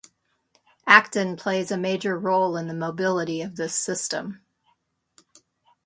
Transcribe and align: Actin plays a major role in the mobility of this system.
Actin 0.87 1.35
plays 1.37 1.69
a 1.69 1.77
major 1.77 2.17
role 2.17 2.57
in 2.57 2.67
the 2.67 2.73
mobility 2.73 3.39
of 3.43 3.55
this 3.55 3.75
system. 3.75 4.41